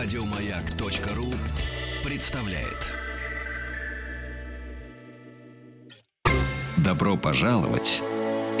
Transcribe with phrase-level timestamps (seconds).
[0.00, 1.26] Радиомаяк.ру
[2.08, 2.86] представляет.
[6.76, 8.00] Добро пожаловать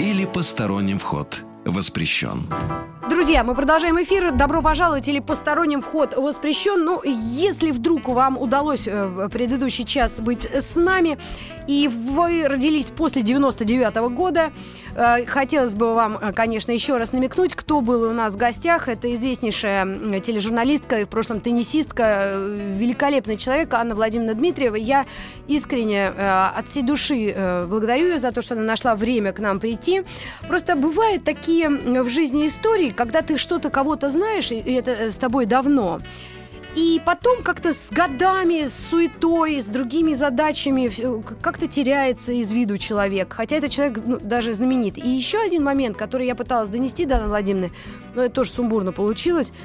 [0.00, 2.42] или посторонним вход воспрещен.
[3.08, 4.32] Друзья, мы продолжаем эфир.
[4.32, 6.84] Добро пожаловать или посторонним вход воспрещен.
[6.84, 11.18] Ну, если вдруг вам удалось э, предыдущий час быть с нами,
[11.68, 14.50] и вы родились после 99 -го года,
[15.26, 18.88] хотелось бы вам, э, конечно, еще раз намекнуть, кто был у нас в гостях.
[18.88, 22.02] Это известнейшая тележурналистка и в прошлом теннисистка,
[22.32, 24.76] э, великолепный человек Анна Владимировна Дмитриева.
[24.76, 25.06] Я
[25.46, 30.02] искренне от всей души благодарю ее за то, что она нашла время к нам прийти.
[30.48, 35.46] Просто бывают такие в жизни истории, когда ты что-то кого-то знаешь, и это с тобой
[35.46, 36.00] давно.
[36.74, 40.90] И потом как-то с годами, с суетой, с другими задачами
[41.40, 43.32] как-то теряется из виду человек.
[43.32, 44.98] Хотя этот человек ну, даже знаменит.
[44.98, 47.72] И еще один момент, который я пыталась донести до Анны Владимировны,
[48.14, 49.52] но это тоже сумбурно получилось–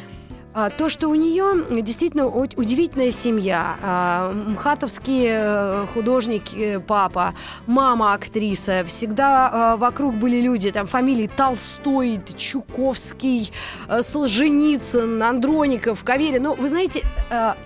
[0.78, 3.76] то, что у нее действительно удивительная семья.
[3.82, 7.34] А, Мхатовский э, художник э, папа,
[7.66, 8.84] мама актриса.
[8.86, 13.52] Всегда а, вокруг были люди, там фамилии Толстой, Чуковский,
[13.88, 16.44] э, Солженицын, Андроников, Каверин.
[16.44, 17.04] Ну, вы знаете,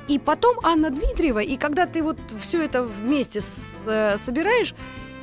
[0.07, 3.41] и потом Анна Дмитриева, и когда ты вот все это вместе
[4.17, 4.73] собираешь,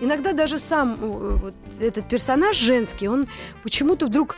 [0.01, 3.27] иногда даже сам вот этот персонаж женский, он
[3.63, 4.37] почему-то вдруг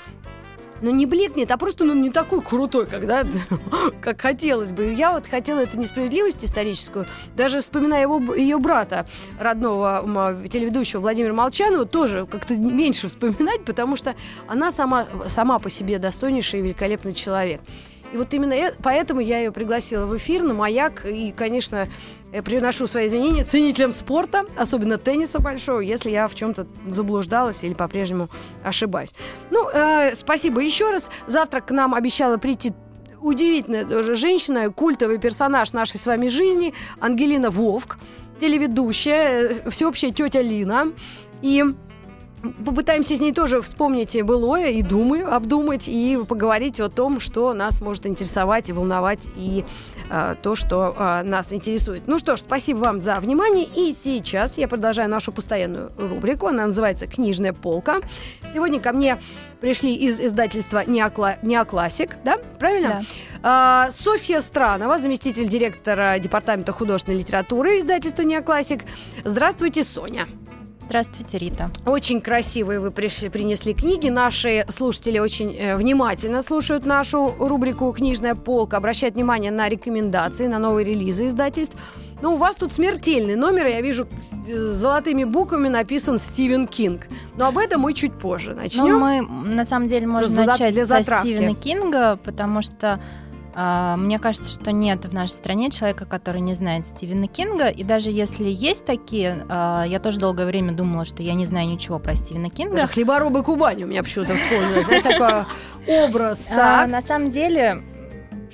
[0.80, 3.24] ну, не блекнет, а просто ну, не такой крутой, когда,
[4.00, 4.92] как хотелось бы.
[4.92, 9.06] Я вот хотела эту несправедливость историческую, даже вспоминая его, ее брата,
[9.38, 14.14] родного телеведущего Владимира Молчанова, тоже как-то меньше вспоминать, потому что
[14.46, 17.60] она сама, сама по себе достойнейший и великолепный человек.
[18.12, 21.04] И вот именно поэтому я ее пригласила в эфир на «Маяк».
[21.04, 21.88] И, конечно,
[22.32, 27.74] я приношу свои извинения ценителям спорта, особенно тенниса большого, если я в чем-то заблуждалась или
[27.74, 28.28] по-прежнему
[28.64, 29.10] ошибаюсь.
[29.50, 31.10] Ну, э, спасибо еще раз.
[31.26, 32.72] Завтра к нам обещала прийти
[33.20, 37.98] удивительная тоже женщина, культовый персонаж нашей с вами жизни, Ангелина Вовк,
[38.40, 40.92] телеведущая, э, всеобщая тетя Лина.
[41.42, 41.64] И
[42.64, 47.80] попытаемся с ней тоже вспомнить былое и думы, обдумать и поговорить о том, что нас
[47.80, 49.64] может интересовать и волновать, и
[50.42, 52.06] то, что э, нас интересует.
[52.06, 53.64] Ну что ж, спасибо вам за внимание.
[53.64, 56.46] И сейчас я продолжаю нашу постоянную рубрику.
[56.46, 58.00] Она называется «Книжная полка».
[58.52, 59.18] Сегодня ко мне
[59.60, 61.36] пришли из издательства «Неокла...
[61.42, 62.38] «Неоклассик», да?
[62.58, 62.88] Правильно?
[62.88, 63.04] Да.
[63.42, 68.82] А, Софья Странова, заместитель директора Департамента художественной литературы издательства «Неоклассик».
[69.24, 70.28] Здравствуйте, Соня.
[70.88, 71.70] Здравствуйте, Рита.
[71.84, 74.08] Очень красивые вы пришли, принесли книги.
[74.08, 80.60] Наши слушатели очень э, внимательно слушают нашу рубрику «Книжная полка», обращают внимание на рекомендации, на
[80.60, 81.76] новые релизы издательств.
[82.22, 84.06] Но у вас тут смертельный номер, я вижу,
[84.46, 87.08] с золотыми буквами написан Стивен Кинг.
[87.36, 88.86] Но об этом мы чуть позже начнем.
[88.86, 93.00] Ну, мы, на самом деле, можем для начать для со Стивена Кинга, потому что
[93.56, 97.68] мне кажется, что нет в нашей стране человека, который не знает Стивена Кинга.
[97.68, 101.68] И даже если есть такие, а, я тоже долгое время думала, что я не знаю
[101.68, 102.76] ничего про Стивена Кинга.
[102.76, 104.84] Даже хлеборобы Кубани у меня почему-то вспомнилось.
[104.84, 105.44] Знаешь, такой
[105.86, 106.50] образ.
[106.52, 107.82] А, на самом деле,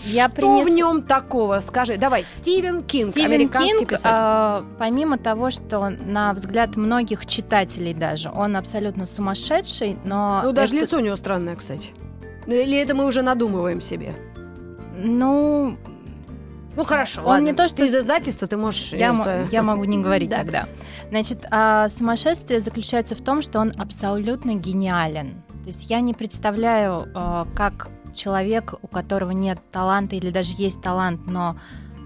[0.04, 0.66] я Что принес...
[0.66, 1.60] в нем такого?
[1.60, 4.10] Скажи, давай, Стивен Кинг, Стивен американский Кинг, писатель.
[4.12, 10.42] А, помимо того, что на взгляд многих читателей даже, он абсолютно сумасшедший, но...
[10.44, 10.84] Ну, даже это...
[10.84, 11.90] лицо у него странное, кстати.
[12.46, 14.14] Ну, или это мы уже надумываем себе?
[14.96, 15.76] Ну,
[16.76, 17.20] ну хорошо.
[17.22, 17.44] Он ладно.
[17.46, 18.92] не то, что из издательства, ты можешь.
[18.92, 20.66] Я, м- я могу не говорить тогда.
[21.10, 25.28] Значит, а сумасшествие заключается в том, что он абсолютно гениален.
[25.62, 30.82] То есть я не представляю, а, как человек, у которого нет таланта или даже есть
[30.82, 31.56] талант, но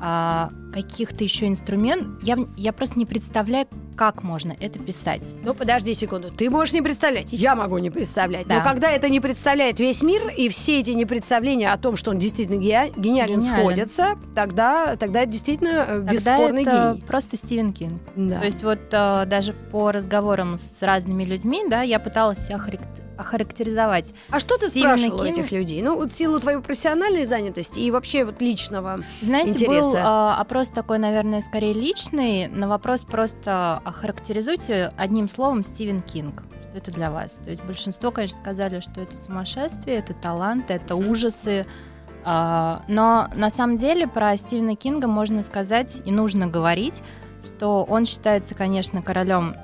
[0.01, 5.23] а, каких-то еще инструментов, я, я просто не представляю, как можно это писать.
[5.43, 6.31] Ну, подожди секунду.
[6.31, 8.47] Ты можешь не представлять, я могу не представлять.
[8.47, 8.59] Да.
[8.59, 12.19] Но когда это не представляет весь мир, и все эти непредставления о том, что он
[12.19, 13.41] действительно гениален, гениален.
[13.41, 17.06] сходятся, тогда, тогда действительно э, тогда бесспорный это гений.
[17.06, 18.01] просто Стивен Кинг.
[18.15, 18.41] Да.
[18.41, 23.06] То есть вот э, даже по разговорам с разными людьми, да, я пыталась себя характеризовать
[23.16, 24.15] охарактеризовать.
[24.31, 25.38] А что ты Стивена спрашивал Кинг...
[25.38, 25.82] этих людей?
[25.82, 29.73] Ну, вот силу твоей профессиональной занятости и вообще вот личного Знаете, интереса.
[29.73, 32.49] был э, опрос такой, наверное, скорее личный.
[32.49, 36.43] На вопрос просто охарактеризуйте одним словом Стивен Кинг.
[36.62, 37.38] Что это для вас?
[37.44, 41.67] То есть большинство, конечно, сказали, что это сумасшествие, это талант, это ужасы.
[42.25, 47.02] Э, но на самом деле про Стивена Кинга можно сказать и нужно говорить,
[47.46, 49.55] что он считается, конечно, королем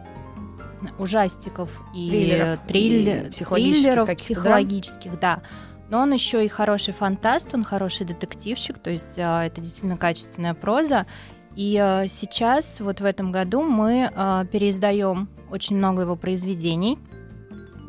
[0.98, 5.36] ужастиков и триллеров, триллер, и психологических, триллеров психологических, да.
[5.36, 5.42] да.
[5.88, 10.54] Но он еще и хороший фантаст, он хороший детективщик, то есть а, это действительно качественная
[10.54, 11.06] проза.
[11.54, 16.98] И а, сейчас, вот в этом году, мы а, переиздаем очень много его произведений,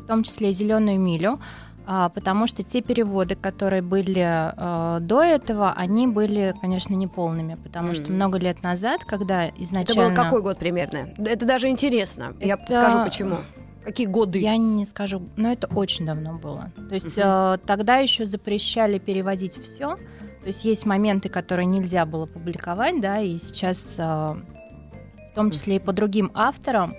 [0.02, 1.40] в том числе «Зеленую милю».
[1.86, 7.90] А, потому что те переводы, которые были э, до этого, они были, конечно, неполными, потому
[7.90, 7.94] mm.
[7.94, 10.12] что много лет назад, когда изначально...
[10.12, 11.08] Это был какой год примерно?
[11.18, 12.34] Это даже интересно.
[12.38, 12.46] Это...
[12.46, 13.36] Я скажу почему.
[13.82, 14.38] Какие годы?
[14.38, 16.72] Я не скажу, но это очень давно было.
[16.88, 17.56] То есть uh-huh.
[17.56, 19.96] э, тогда еще запрещали переводить все.
[20.44, 25.76] То есть есть моменты, которые нельзя было публиковать, да, и сейчас, э, в том числе
[25.76, 26.94] и по другим авторам,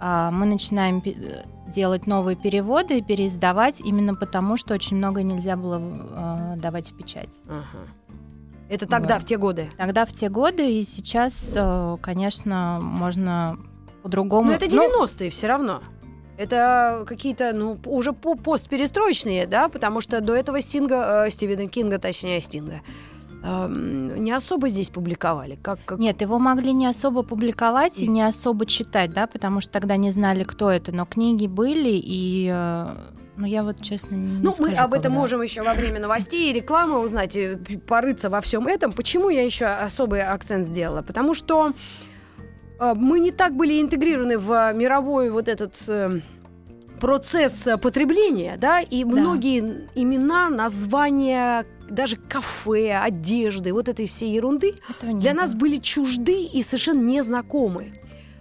[0.00, 1.02] э, мы начинаем
[1.70, 6.96] делать новые переводы и переиздавать именно потому, что очень много нельзя было э, давать в
[6.96, 7.30] печать.
[7.48, 7.86] Ага.
[8.68, 9.24] Это тогда, вот.
[9.24, 9.68] в те годы?
[9.76, 13.58] Тогда, в те годы, и сейчас, э, конечно, можно
[14.02, 14.50] по-другому.
[14.50, 15.82] Но это 90-е ну, все равно.
[16.36, 22.40] Это какие-то, ну, уже постперестроечные, да, потому что до этого Стинга, э, Стивена Кинга, точнее,
[22.40, 22.80] Стинга,
[23.42, 25.56] э, не особо здесь публиковали.
[25.60, 25.98] Как, как...
[25.98, 28.04] Нет, его могли не особо публиковать и...
[28.04, 31.90] и не особо читать, да, потому что тогда не знали, кто это, но книги были,
[31.92, 32.86] и э,
[33.36, 35.18] ну, я вот честно не Ну, скажу, мы об этом когда.
[35.18, 37.38] можем еще во время новостей и рекламы узнать,
[37.86, 38.92] порыться во всем этом.
[38.92, 41.02] Почему я еще особый акцент сделала?
[41.02, 41.72] Потому что
[42.78, 46.20] а, мы не так были интегрированы в мировой вот этот э,
[47.00, 49.10] процесс потребления, да, и да.
[49.10, 55.40] многие имена, названия, даже кафе, одежды, вот этой всей ерунды для было.
[55.40, 58.00] нас были чужды и совершенно незнакомы.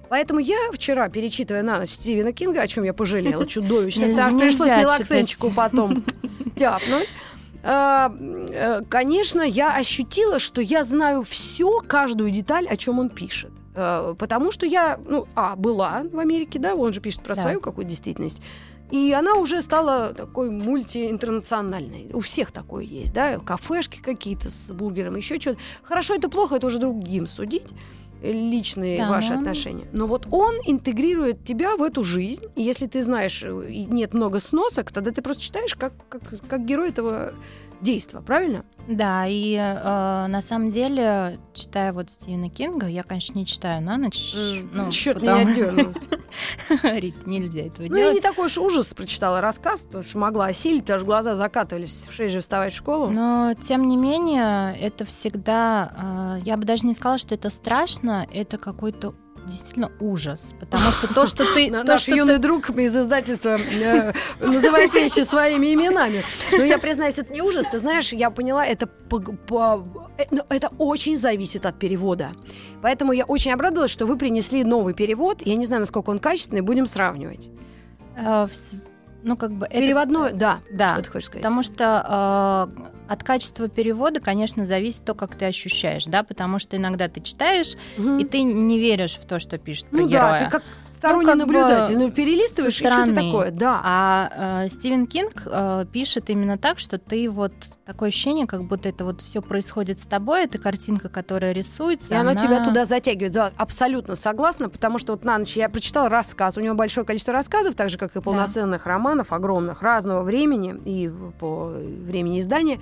[0.09, 4.69] Поэтому я вчера, перечитывая на ночь Стивена Кинга, о чем я пожалела чудовищно, что пришлось
[4.69, 6.03] мелоксенчику потом
[6.55, 7.07] тяпнуть.
[7.61, 13.51] А, э, конечно, я ощутила, что я знаю все, каждую деталь, о чем он пишет.
[13.75, 17.41] Э, потому что я, ну, а, была в Америке, да, он же пишет про да.
[17.41, 18.41] свою какую-то действительность.
[18.91, 22.09] И она уже стала такой мультиинтернациональной.
[22.13, 25.59] У всех такое есть, да, кафешки какие-то с бургером, еще что-то.
[25.83, 27.67] Хорошо это плохо, это уже другим судить
[28.21, 29.39] личные да, ваши но...
[29.39, 29.87] отношения.
[29.93, 32.45] Но вот он интегрирует тебя в эту жизнь.
[32.55, 36.65] И если ты знаешь, э, нет много сносок, тогда ты просто читаешь как, как, как
[36.65, 37.33] герой этого
[37.81, 38.65] действа, правильно?
[38.87, 43.97] Да, и э, на самом деле, читая вот Стивена Кинга, я, конечно, не читаю на
[43.97, 44.33] ночь.
[44.35, 45.45] Mm, ну, Черт потому...
[45.45, 45.93] меня дернул.
[46.83, 47.91] Рит, нельзя этого ну, делать.
[47.91, 52.07] Ну, я не такой уж ужас прочитала рассказ, потому что могла осилить, даже глаза закатывались,
[52.09, 53.09] в 6 же вставать в школу.
[53.09, 56.39] Но, тем не менее, это всегда...
[56.39, 59.13] Э, я бы даже не сказала, что это страшно, это какой-то
[59.49, 61.69] действительно ужас, потому что то, что ты...
[61.83, 66.23] Наш юный друг из издательства э, называет вещи своими именами.
[66.51, 71.17] Но я признаюсь, это не ужас, ты знаешь, я поняла, это э, ну, это очень
[71.17, 72.31] зависит от перевода.
[72.81, 75.41] Поэтому я очень обрадовалась, что вы принесли новый перевод.
[75.45, 77.49] Я не знаю, насколько он качественный, будем сравнивать.
[79.19, 79.65] Э, ну, как бы...
[79.65, 79.79] Это...
[80.31, 80.59] да.
[80.71, 80.93] Да.
[80.93, 81.43] Что ты хочешь сказать?
[81.43, 86.77] Потому что э, от качества перевода, конечно, зависит то, как ты ощущаешь, да, потому что
[86.77, 88.17] иногда ты читаешь, угу.
[88.17, 90.39] и ты не веришь в то, что пишет про ну, героя.
[90.39, 90.63] Да, ты как
[90.99, 91.97] сторонний ну, наблюдатель.
[91.97, 93.81] Ну, перелистываешь, и что такое, да.
[93.83, 97.53] А э, Стивен Кинг э, пишет именно так, что ты вот
[97.85, 102.13] такое ощущение, как будто это вот все происходит с тобой, это картинка, которая рисуется.
[102.13, 103.53] И она, она тебя туда затягивает.
[103.57, 106.57] Абсолютно согласна, потому что вот на ночь я прочитала рассказ.
[106.57, 108.91] У него большое количество рассказов, так же, как и полноценных да.
[108.91, 112.79] романов, огромных, разного времени и по времени издания.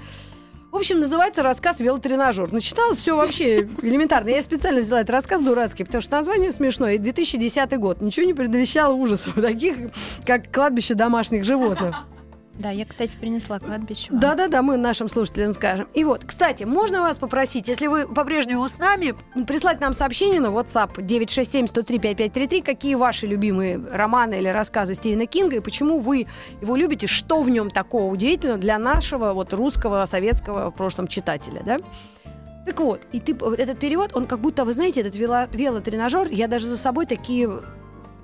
[0.78, 2.54] В общем, называется рассказ «Велотренажер».
[2.54, 4.30] Начиналось все вообще элементарно.
[4.30, 6.94] Я специально взяла этот рассказ дурацкий, потому что название смешное.
[6.94, 8.00] И 2010 год.
[8.00, 9.76] Ничего не предвещало ужасов, таких,
[10.24, 11.96] как кладбище домашних животных.
[12.58, 14.08] Да, я, кстати, принесла кладбище.
[14.12, 15.88] Да-да-да, мы нашим слушателям скажем.
[15.94, 19.14] И вот, кстати, можно вас попросить, если вы по-прежнему с нами,
[19.46, 25.60] прислать нам сообщение на WhatsApp 967-103-5533, какие ваши любимые романы или рассказы Стивена Кинга, и
[25.60, 26.26] почему вы
[26.62, 31.62] его любите, что в нем такого удивительного для нашего вот русского, советского в прошлом читателя,
[31.64, 31.80] да?
[32.66, 36.48] Так вот, и ты, этот перевод, он как будто, вы знаете, этот вело, велотренажер, я
[36.48, 37.50] даже за собой такие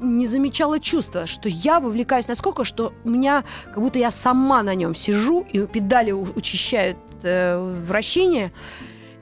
[0.03, 4.75] не замечала чувства, что я вовлекаюсь насколько, что у меня как будто я сама на
[4.75, 7.57] нем сижу, и педали учащают э,
[7.87, 8.51] вращение.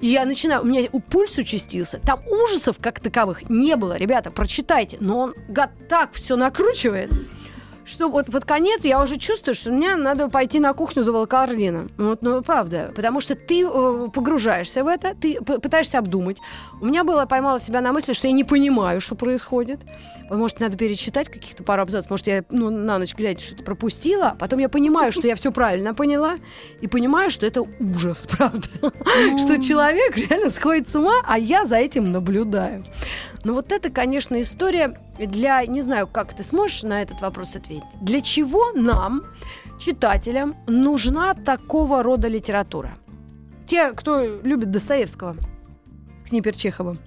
[0.01, 2.00] И я начинаю, у меня пульс участился.
[2.00, 3.97] Там ужасов как таковых не было.
[3.97, 4.97] Ребята, прочитайте.
[5.00, 7.11] Но он гад так все накручивает
[7.85, 11.89] что вот под конец я уже чувствую, что мне надо пойти на кухню за волокордином.
[11.97, 12.91] Вот, ну, правда.
[12.95, 16.38] Потому что ты э, погружаешься в это, ты пытаешься обдумать.
[16.79, 19.79] У меня было, поймала себя на мысли, что я не понимаю, что происходит.
[20.29, 22.09] Может, надо перечитать каких-то пару абзацев.
[22.09, 24.29] Может, я ну, на ночь глядя что-то пропустила.
[24.29, 26.35] А потом я понимаю, что я все правильно поняла.
[26.79, 28.67] И понимаю, что это ужас, правда.
[28.79, 32.85] Что человек реально сходит с ума, а я за этим наблюдаю.
[33.43, 35.65] Ну вот это, конечно, история для...
[35.65, 37.83] Не знаю, как ты сможешь на этот вопрос ответить.
[38.00, 39.24] Для чего нам,
[39.79, 42.98] читателям, нужна такого рода литература?
[43.67, 45.36] Те, кто любит Достоевского,
[46.27, 46.98] Книпер Чехова.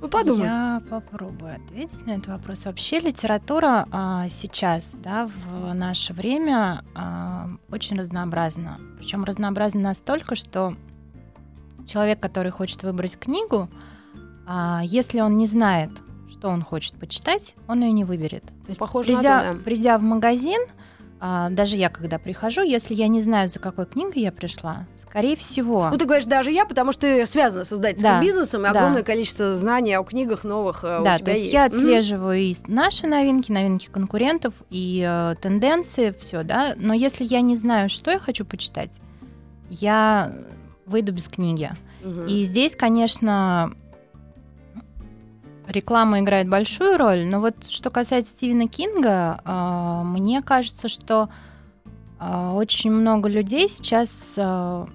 [0.00, 0.46] Ну, подумай.
[0.46, 2.64] Я попробую ответить на этот вопрос.
[2.64, 8.78] Вообще литература а, сейчас, да, в наше время а, очень разнообразна.
[8.98, 10.74] Причем разнообразна настолько, что
[11.86, 13.68] человек, который хочет выбрать книгу,
[14.46, 15.90] а, если он не знает,
[16.30, 18.44] что он хочет почитать, он ее не выберет.
[18.44, 19.58] То есть, Похоже придя, то, да.
[19.62, 20.60] придя в магазин,
[21.22, 25.36] а, даже я, когда прихожу, если я не знаю, за какой книгой я пришла, скорее
[25.36, 25.90] всего...
[25.90, 28.70] Ну, ты говоришь, даже я, потому что ты связана с издательским Да, бизнесом, и да.
[28.70, 31.76] огромное количество знаний о книгах новых э, Да, у тебя то есть, я Мгм.
[31.76, 36.74] отслеживаю и наши новинки, новинки конкурентов, и э, тенденции, все, да.
[36.76, 38.92] Но если я не знаю, что я хочу почитать,
[39.68, 40.32] я
[40.90, 41.70] выйду без книги.
[42.04, 42.26] Мгм.
[42.26, 43.72] И здесь, конечно,
[45.66, 51.28] реклама играет большую роль, но вот что касается Стивена Кинга, а, мне кажется, что
[52.18, 54.86] а, очень много людей сейчас а,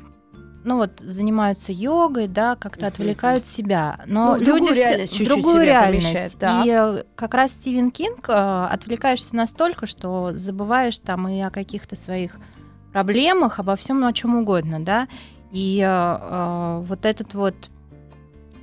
[0.65, 5.27] ну вот занимаются йогой, да, как-то отвлекают себя, но Ну, другую люди все- реальность чуть-чуть
[5.27, 6.39] другую реальность.
[6.39, 6.65] так.
[6.65, 11.95] И э, как раз Стивен Кинг э, отвлекаешься настолько, что забываешь там и о каких-то
[11.95, 12.37] своих
[12.91, 15.07] проблемах, обо всем, о чем угодно, да.
[15.51, 17.55] И э, э, вот этот вот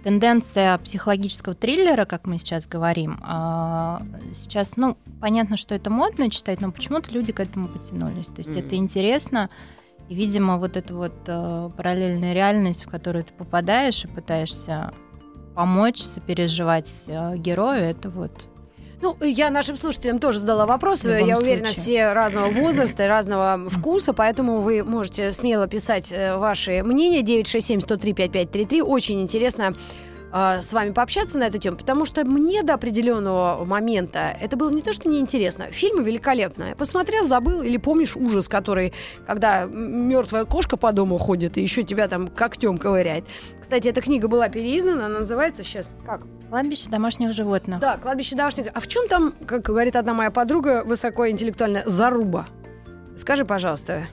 [0.04, 3.98] тенденция психологического триллера, как мы сейчас говорим, э,
[4.34, 8.26] сейчас, ну, понятно, что это модно читать, но почему-то люди к этому потянулись.
[8.26, 8.58] То есть Мгм.
[8.58, 9.50] это интересно.
[10.08, 14.92] И, видимо, вот эта вот э, параллельная реальность, в которую ты попадаешь и пытаешься
[15.54, 18.32] помочь, сопереживать э, герою, это вот
[19.02, 21.02] Ну, я нашим слушателям тоже задала вопрос.
[21.04, 21.82] Я уверена, случае.
[21.82, 27.22] все разного возраста и разного вкуса, поэтому вы можете смело писать э, ваши мнения.
[27.22, 28.80] 967-103-5533.
[28.80, 29.74] Очень интересно
[30.32, 34.70] э, с вами пообщаться на эту тему, потому что мне до определенного момента это было
[34.70, 35.72] не то, что неинтересно.
[35.72, 36.70] Фильмы великолепные.
[36.70, 38.92] Я посмотрел, забыл, или помнишь ужас, который,
[39.26, 43.24] когда мертвая кошка по дому ходит и еще тебя там когтем ковыряет.
[43.62, 46.20] Кстати, эта книга была переиздана, она называется сейчас как?
[46.52, 47.80] Кладбище домашних животных.
[47.80, 48.66] Да, кладбище домашних.
[48.74, 52.46] А в чем там, как говорит одна моя подруга, высокоинтеллектуальная заруба?
[53.16, 54.08] Скажи, пожалуйста.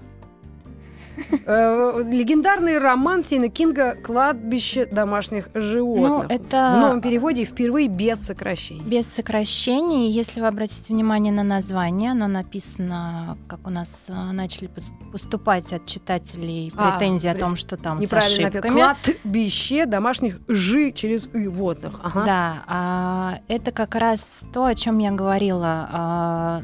[1.46, 6.26] Э, Легендарный роман Стивена Кинга «Кладбище домашних Ну, животных».
[6.30, 8.82] это В новом переводе впервые без сокращений.
[8.84, 10.10] без сокращений.
[10.10, 15.72] Если вы обратите внимание на название, оно написано, как у нас э, начали пос- поступать
[15.74, 18.72] от читателей А, претензии о при- том, что там с ошибками.
[18.72, 22.00] Кладбище домашних жи через и водных.
[22.04, 22.24] Ага.
[22.26, 26.64] Да, а, это как раз то, о чем я говорила.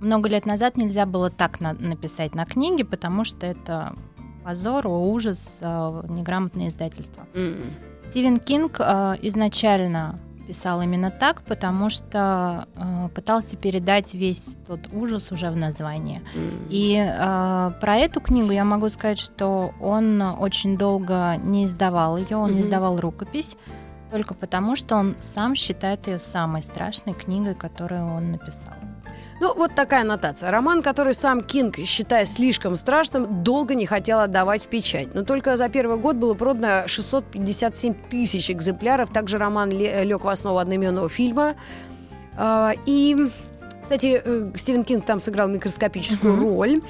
[0.00, 3.94] Много лет назад нельзя было так на- написать на книге, потому что это
[4.44, 7.24] позор, ужас, а, неграмотное издательство.
[7.34, 7.56] М.
[8.08, 15.32] Стивен Кинг а, изначально писал именно так, потому что а, пытался передать весь тот ужас
[15.32, 16.22] уже в названии.
[16.36, 16.68] М.
[16.70, 22.36] И а, про эту книгу я могу сказать, что он очень долго не издавал ее,
[22.36, 22.60] он Мгм.
[22.60, 23.56] издавал рукопись
[24.12, 28.74] только потому, что он сам считает ее самой страшной книгой, которую он написал.
[29.40, 30.50] Ну, вот такая аннотация.
[30.50, 35.14] Роман, который сам Кинг, считая слишком страшным, долго не хотел отдавать в печать.
[35.14, 39.10] Но только за первый год было продано 657 тысяч экземпляров.
[39.10, 41.54] Также роман лег в основу одноименного фильма.
[42.36, 43.14] А, И,
[43.82, 46.42] кстати, э, Стивен Кинг там сыграл микроскопическую Мгм.
[46.42, 46.80] роль.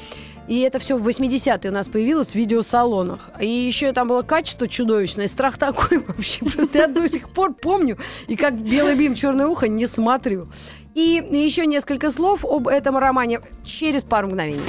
[0.47, 3.31] И это все в 80-е у нас появилось в видеосалонах.
[3.41, 6.45] И еще там было качество чудовищное, страх такой вообще.
[6.45, 7.99] Просто я до сих пор помню,
[8.29, 10.49] и как белый бим, черное ухо не смотрю.
[10.97, 14.63] И еще несколько слов об этом романе через пару мгновений.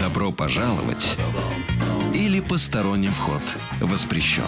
[0.00, 1.16] Добро пожаловать
[2.14, 3.42] или посторонним вход
[3.80, 4.44] воспрещен.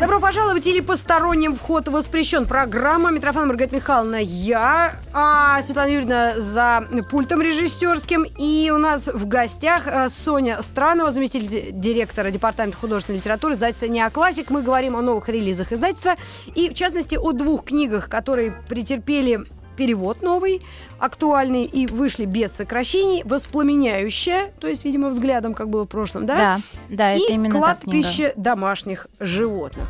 [0.00, 2.46] Добро пожаловать или посторонним вход воспрещен.
[2.46, 8.24] Программа Митрофан Маргарита Михайловна, я, а Светлана Юрьевна за пультом режиссерским.
[8.38, 13.86] И у нас в гостях э, Соня Странова, заместитель ди- директора Департамента художественной литературы издательства
[13.86, 14.50] «Неоклассик».
[14.50, 16.14] Мы говорим о новых релизах издательства
[16.54, 19.40] и, в частности, о двух книгах, которые претерпели
[19.78, 20.60] перевод новый,
[20.98, 23.22] актуальный и вышли без сокращений.
[23.24, 26.36] «Воспламеняющая», то есть, видимо, взглядом, как было в прошлом, да?
[26.36, 27.90] Да, да, это и именно та книга.
[27.90, 29.86] кладбище домашних животных.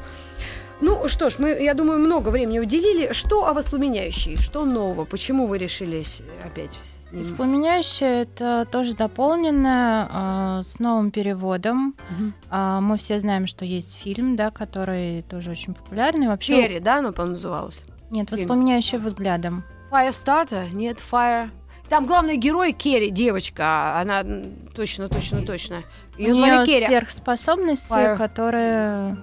[0.81, 3.13] Ну что ж, мы, я думаю, много времени уделили.
[3.13, 4.37] Что о воспламеняющей?
[4.37, 5.05] Что нового?
[5.07, 7.23] Почему вы решились опять с ним?
[7.23, 11.97] Воспламеняющее это тоже дополненное а, с новым переводом.
[12.11, 12.35] Мгм.
[12.51, 16.29] А, мы все знаем, что есть фильм, да, который тоже очень популярный.
[16.29, 17.85] Вообще, Ферри, да, оно, по-моему, называлось?
[18.11, 18.41] нет, фильм.
[18.41, 19.65] воспламеняющее взглядом.
[19.91, 20.73] Firestarter?
[20.73, 21.51] Нет, Fire...
[21.89, 23.99] Там главный герой Керри, девочка.
[23.99, 25.85] Она м, точно, точно, точно.
[26.19, 26.85] Ее У звали Керри.
[26.85, 28.17] сверхспособности, Fire.
[28.19, 29.17] которые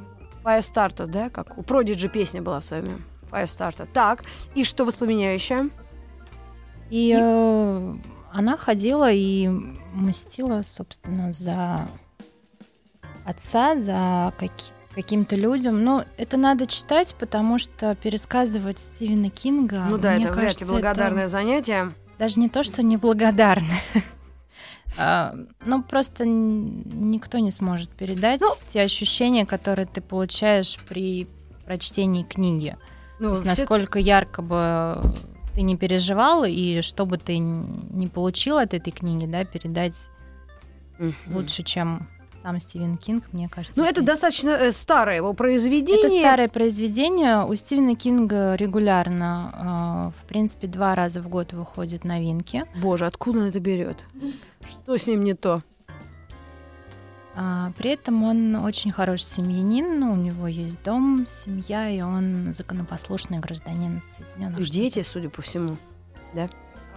[0.44, 3.02] Firestarter, да, как у Продиджи песня была в свое время.
[3.32, 3.88] Firestarter.
[3.94, 4.24] Так,
[4.56, 5.70] и что воспламеняющее?
[6.90, 7.96] И э,
[8.32, 9.48] она ходила и
[9.94, 11.82] мстила, собственно, за
[13.26, 15.84] отца, за какие каким-то людям.
[15.84, 19.86] Ну, это надо читать, потому что пересказывать Стивена Кинга.
[19.90, 21.92] Ну да, мне это кажется, вряд ли благодарное это занятие.
[22.18, 23.80] даже не то, что неблагодарное.
[24.98, 25.36] А,
[25.66, 31.28] Ну, просто никто не сможет передать Ну- те ощущения, которые ты получаешь при
[31.66, 32.78] прочтении книги.
[33.20, 35.02] Ну, То есть насколько ярко бы
[35.54, 39.96] ты не переживал, и что бы ты не получил от этой книги, да, передать
[40.98, 41.14] Мгм.
[41.28, 42.08] лучше, чем
[42.46, 43.80] сам Стивен Кинг, мне кажется.
[43.80, 44.06] Ну, это здесь.
[44.06, 46.06] достаточно э, старое его произведение.
[46.06, 47.44] Это старое произведение.
[47.44, 52.66] У Стивена Кинга регулярно, э, в принципе, два раза в год выходят новинки.
[52.80, 54.04] Боже, откуда он это берет?
[54.70, 55.64] Что с ним не то?
[57.34, 62.54] А, При этом он очень хороший семьянин, ну, у него есть дом, семья, и он
[62.54, 65.78] законопослушный гражданин Соединенных И дети, судя по всему.
[66.36, 66.48] Да?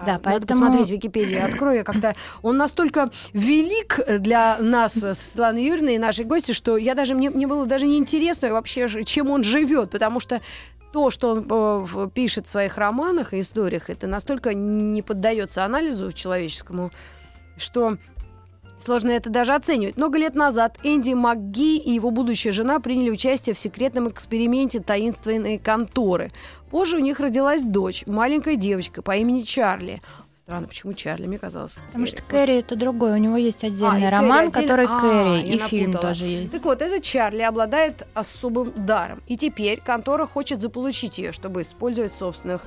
[0.04, 1.44] Да, Надо поэтому- посмотреть Википедию.
[1.44, 2.14] Открою я как-то.
[2.42, 7.30] Он настолько велик для нас с Светланой Юрьевной и нашей гости, что я даже мне,
[7.30, 10.40] мне было даже неинтересно вообще, чем он живет, потому что
[10.92, 16.12] то, что он э, пишет в своих романах и историях, это настолько не поддается анализу
[16.12, 16.90] человеческому,
[17.56, 17.98] что
[18.84, 19.96] Сложно это даже оценивать.
[19.96, 25.58] Много лет назад Энди МакГи и его будущая жена приняли участие в секретном эксперименте таинственной
[25.58, 26.30] конторы.
[26.70, 30.00] Позже у них родилась дочь, маленькая девочка по имени Чарли.
[30.42, 31.80] Странно, почему Чарли, мне казалось.
[31.88, 32.38] Потому что Кэрри.
[32.46, 35.42] Кэрри это другой, у него есть отдельный А, и Кэрри роман, отдельно- который А, Кэрри,
[35.54, 36.12] и фильм напутала.
[36.14, 36.52] тоже есть.
[36.52, 39.20] Так вот, этот Чарли обладает особым даром.
[39.26, 42.62] И теперь контора хочет заполучить ее, чтобы использовать в собственных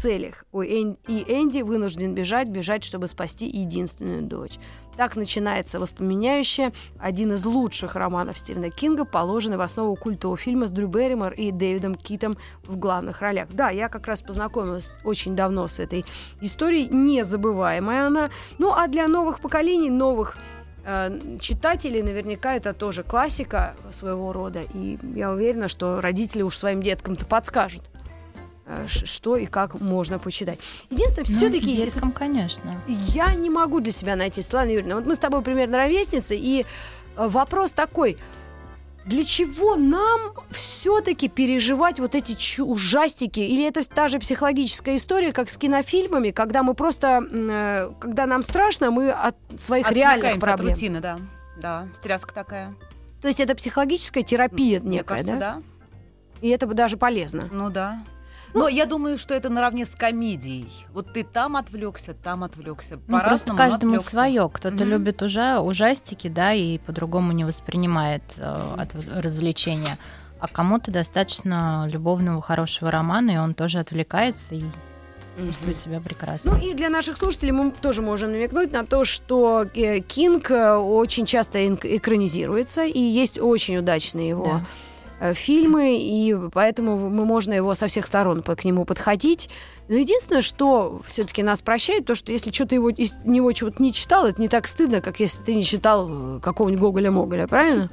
[0.00, 0.44] целях.
[0.54, 4.58] И Энди вынужден бежать, бежать, чтобы спасти единственную дочь.
[4.96, 6.72] Так начинается воспламеняющее.
[6.98, 11.52] Один из лучших романов Стивена Кинга, положенный в основу культового фильма с Дрю Берримор и
[11.52, 13.48] Дэвидом Китом в главных ролях.
[13.52, 16.04] Да, я как раз познакомилась очень давно с этой
[16.40, 16.88] историей.
[16.88, 18.30] Незабываемая она.
[18.58, 20.36] Ну, а для новых поколений, новых
[20.84, 24.62] э, читателей наверняка это тоже классика своего рода.
[24.74, 27.89] И я уверена, что родители уж своим деткам-то подскажут,
[28.86, 30.58] что и как можно почитать.
[30.90, 32.80] Единственное, Ну, все-таки деткам, конечно.
[32.86, 34.96] я не могу для себя найти, Светлана Юрьевна.
[34.96, 36.64] Вот мы с тобой примерно ровесницы, и
[37.16, 38.16] э, вопрос такой.
[39.06, 43.40] Для чего нам все-таки переживать вот эти ужастики?
[43.40, 48.42] Или это та же психологическая история, как с кинофильмами, когда мы просто, э, когда нам
[48.42, 50.74] страшно, мы от своих реальных Отвлекаемся от проблем.
[50.74, 51.18] рутины, да.
[51.60, 52.74] Да, стряска такая.
[53.22, 55.38] То есть это психологическая терапия Мне некая, кажется, да?
[55.56, 55.62] да.
[56.40, 57.48] И это бы даже полезно.
[57.52, 58.02] Ну да.
[58.54, 60.70] Но я думаю, что это наравне с комедией.
[60.92, 62.98] Вот ты там отвлекся, там отвлекся.
[63.06, 64.10] Ну, просто каждому отвлекся.
[64.10, 64.48] свое.
[64.52, 64.84] Кто-то Мгм.
[64.88, 69.98] любит уже ужастики, да, и по-другому не воспринимает э, от развлечения.
[70.40, 74.62] А кому-то достаточно любовного хорошего романа, и он тоже отвлекается и
[75.44, 76.52] чувствует себя прекрасно.
[76.52, 80.74] Ну и для наших слушателей мы тоже можем намекнуть на то, что э, Кинг э,
[80.76, 84.60] очень часто экранизируется, и есть очень удачные его Да.
[85.20, 89.48] Э, фильмы, и поэтому мы можно его со всех сторон по- к нему подходить.
[89.88, 93.92] Но единственное, что все-таки нас прощает, то, что если что-то его, из него чего-то не
[93.92, 97.90] читал, это не так стыдно, как если ты не читал э, какого-нибудь Гоголя-Моголя, правильно?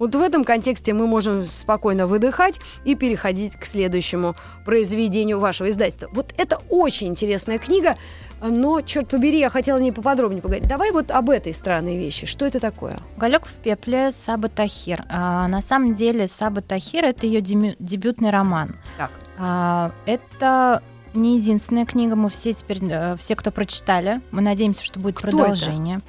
[0.00, 4.34] Вот в этом контексте мы можем спокойно выдыхать и переходить к следующему
[4.64, 6.08] произведению вашего издательства.
[6.12, 7.96] Вот это очень интересная книга,
[8.40, 10.66] но, черт побери, я хотела не поподробнее поговорить.
[10.66, 12.26] Давай вот об этой странной вещи.
[12.26, 13.00] Что это такое?
[13.18, 15.04] Уголек в пепле Саба Тахир.
[15.10, 18.76] А, на самом деле Саба Тахир это ее дебютный роман.
[18.96, 19.10] Так.
[19.38, 20.82] А, это
[21.12, 25.28] не единственная книга, мы все теперь, э, все, кто прочитали, мы надеемся, что будет Кто
[25.28, 26.00] продолжение.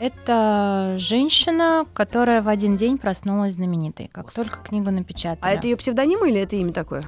[0.00, 0.96] Это?
[0.98, 5.38] женщина, которая в один день проснулась знаменитой, как только книгу напечатали.
[5.42, 7.02] А это ее псевдоним или это имя такое?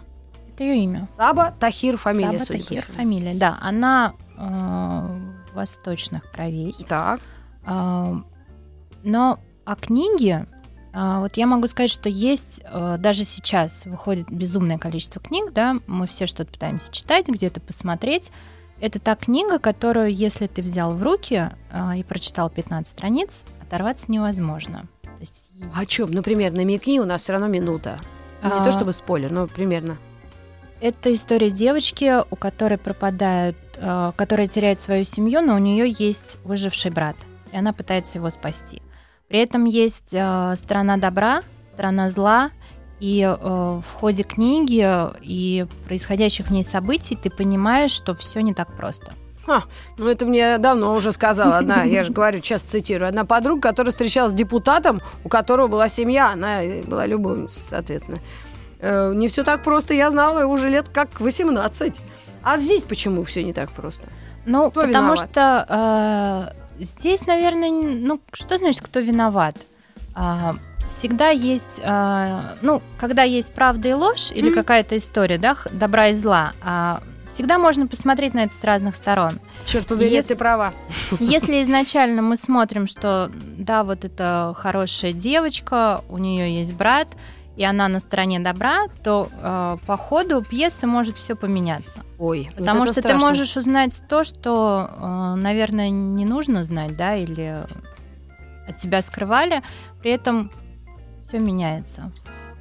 [0.52, 1.08] Это ее имя.
[1.16, 3.58] Саба Тахир, фамилия, Саба Тахир, фамилия, да.
[3.62, 6.74] Она э, восточных кровей.
[6.86, 7.20] Так.
[7.64, 8.22] А,
[9.02, 10.46] Но о книге,
[10.92, 15.76] а, вот я могу сказать, что есть э, даже сейчас выходит безумное количество книг, да,
[15.86, 18.30] мы все что-то пытаемся читать, где-то посмотреть.
[18.82, 24.10] Это та книга, которую, если ты взял в руки а, и прочитал 15 страниц, оторваться
[24.10, 24.88] невозможно.
[25.02, 26.10] То есть, О чем?
[26.10, 28.00] Например, намекни, у нас все равно минута.
[28.42, 29.98] Ну, Не а, то чтобы спойлер, но примерно.
[30.80, 36.38] Это история девочки, у которой пропадают, э, которая теряет свою семью, но у нее есть
[36.42, 37.14] выживший брат,
[37.52, 38.82] и она пытается его спасти.
[39.28, 41.42] При этом есть э, сторона добра,
[41.72, 42.50] сторона зла,
[43.02, 44.88] и э, в ходе книги
[45.22, 49.12] и происходящих в ней событий ты понимаешь, что все не так просто.
[49.98, 53.90] Ну, это мне давно уже сказала одна, я же говорю, часто цитирую, одна подруга, которая
[53.90, 58.20] встречалась с депутатом, у которого была семья, она была любовницей, соответственно.
[58.78, 62.00] Э, Не все так просто, я знала уже лет как 18.
[62.44, 64.04] А здесь почему все не так просто?
[64.46, 65.28] Ну, Кто потому виноват?
[65.32, 69.56] что э, здесь, наверное, ну, что значит, кто виноват?
[70.14, 70.54] А,
[70.92, 74.54] всегда есть, э, ну, когда есть правда и ложь или Мгм.
[74.54, 79.32] какая-то история, да, добра и зла, а, всегда можно посмотреть на это с разных сторон.
[79.66, 80.72] Черт побери, Если- ты права.
[81.18, 87.08] Если изначально мы смотрим, что да, вот это хорошая девочка, у нее есть брат,
[87.56, 92.00] и она на стороне добра, то э, по ходу пьесы может все поменяться.
[92.18, 93.18] Ой, вот Потому это что страшно.
[93.18, 97.64] ты можешь узнать то, что, э, наверное, не нужно знать, да, или
[98.68, 99.62] от тебя скрывали,
[100.00, 100.50] при этом
[101.32, 102.12] все меняется.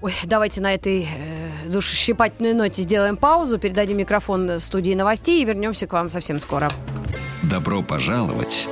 [0.02, 5.88] Ой, давайте на этой э, душещипательной ноте сделаем паузу, передадим микрофон студии новостей и вернемся
[5.88, 6.72] к вам совсем скоро.
[7.44, 8.68] Добро пожаловать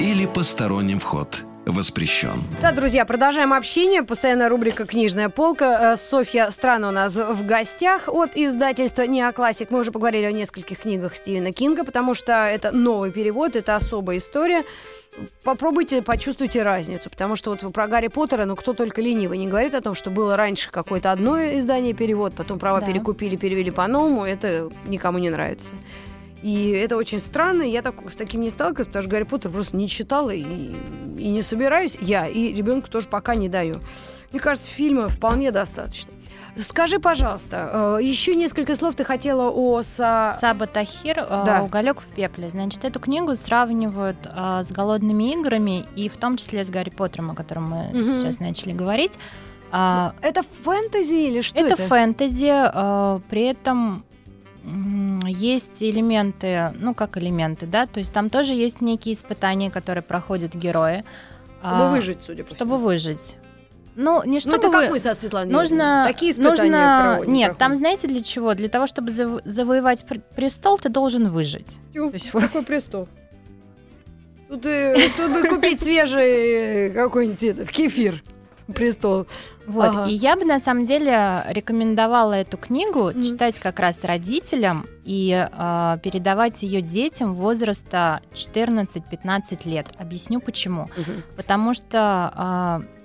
[0.00, 2.40] или посторонним вход воспрещен.
[2.60, 4.02] Да, друзья, продолжаем общение.
[4.02, 5.94] Постоянная рубрика «Книжная полка».
[5.94, 9.70] Э, Софья Страна у нас в гостях от издательства «Неоклассик».
[9.70, 14.18] Мы уже поговорили о нескольких книгах Стивена Кинга, потому что это новый перевод, это особая
[14.18, 14.64] история.
[15.42, 19.74] Попробуйте, почувствуйте разницу, потому что вот про Гарри Поттера, ну кто только ленивый не говорит
[19.74, 22.86] о том, что было раньше какое-то одно издание перевод, потом права Да.
[22.86, 25.74] перекупили, перевели по-новому, это никому не нравится.
[26.42, 29.76] И это очень странно, я так, с таким не сталкивалась, потому что Гарри Поттер просто
[29.76, 30.44] не читала и,
[31.18, 31.96] и не собираюсь.
[32.00, 33.76] Я и ребенку тоже пока не даю.
[34.30, 36.12] Мне кажется, фильма вполне достаточно.
[36.56, 40.34] Скажи, пожалуйста, э, еще несколько слов ты хотела о са...
[40.40, 41.62] Саба Тахир э, Да.
[41.62, 42.48] «Уголек в пепле».
[42.48, 47.30] Значит, эту книгу сравнивают э, с «Голодными играми» и в том числе с «Гарри Поттером»,
[47.30, 48.20] о котором мы Мгм.
[48.20, 49.12] сейчас начали говорить.
[49.70, 51.82] А, Это фэнтези или что это, это?
[51.82, 54.04] фэнтези, при этом
[55.26, 60.54] есть элементы, ну как элементы, да, то есть там тоже есть некие испытания, которые проходят
[60.54, 61.04] герои.
[61.60, 62.86] Чтобы а, выжить, судя по Чтобы всему.
[62.86, 63.36] выжить.
[63.96, 66.04] Ну, не Ну, чтобы это как мы со Светланой Нужно.
[66.06, 67.00] Такие испытания нужно...
[67.14, 67.58] проводим, Нет, проходим.
[67.58, 68.54] там знаете для чего?
[68.54, 71.76] Для того, чтобы заво- завоевать пр- престол, ты должен выжить.
[71.94, 73.08] Тю, есть Какой престол?
[74.48, 78.22] Тут, э, тут бы купить свежий э, какой-нибудь этот кефир.
[78.74, 79.26] Престол.
[79.66, 79.84] Вот.
[79.86, 80.06] Ага.
[80.06, 83.22] И я бы на самом деле рекомендовала эту книгу Мгм.
[83.22, 89.86] читать как раз родителям и э, передавать ее детям возраста 14-15 лет.
[89.98, 90.90] Объясню почему.
[91.36, 92.95] Потому что э,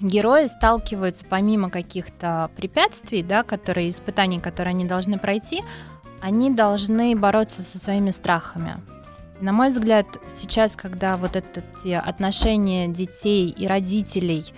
[0.00, 5.62] герои сталкиваются помимо каких-то препятствий, да, которые испытаний, которые они должны пройти,
[6.20, 8.80] они должны бороться со своими страхами.
[9.40, 10.06] На мой взгляд,
[10.36, 14.52] сейчас, когда вот эти отношения детей и родителей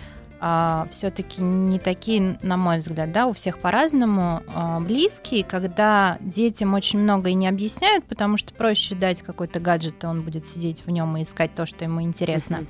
[0.90, 6.98] все-таки не такие, на мой взгляд, да, у всех по-разному а, близкие, когда детям очень
[6.98, 10.90] много и не объясняют, потому что проще дать какой-то гаджет, и он будет сидеть в
[10.90, 12.61] нем и искать то, что ему интересно.
[12.61, 12.68] Мгм.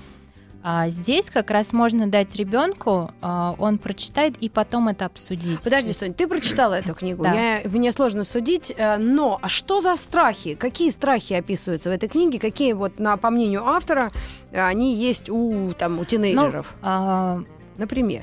[0.62, 5.62] А здесь как раз можно дать ребенку, а, он прочитает и потом это обсудить.
[5.62, 7.22] Подожди, Сонь, ты прочитала эту книгу.
[7.22, 7.32] Да.
[7.32, 10.54] Я, мне сложно судить, э, но а что за страхи?
[10.54, 12.38] Какие страхи описываются в этой книге?
[12.38, 14.10] Какие, вот, на, по мнению автора,
[14.52, 16.74] они есть у, там, у тинейджеров?
[16.82, 17.40] А,
[17.80, 18.22] Например.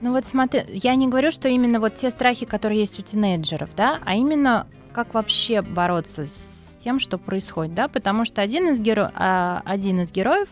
[0.00, 3.70] Ну вот смотри, я не говорю, что именно вот те страхи, которые есть у тинейджеров,
[3.76, 8.80] да, а именно как вообще бороться с тем, что происходит, да, потому что один из,
[8.80, 9.12] геро...
[9.14, 10.48] а, один из героев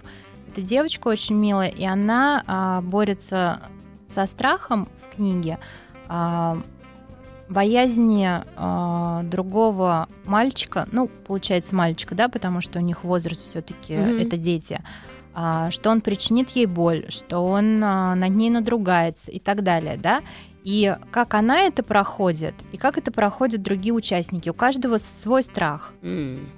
[0.54, 3.60] это девочка очень милая, и она а, борется
[4.08, 5.58] со страхом в книге,
[6.08, 6.58] а,
[7.48, 14.20] боязни а, другого мальчика, ну, получается мальчика, да, потому что у них возраст все-таки Мгм.
[14.20, 14.80] это дети,
[15.34, 19.96] а, что он причинит ей боль, что он а, над ней надругается и так далее,
[19.96, 20.22] да.
[20.62, 24.48] И как она это проходит, и как это проходят другие участники.
[24.48, 25.92] У каждого свой страх.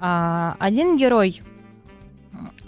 [0.01, 1.43] А, Один герой,